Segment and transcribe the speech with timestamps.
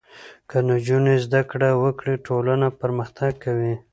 [0.49, 3.75] که نجونې زده کړې وکړي ټولنه پرمختګ کوي.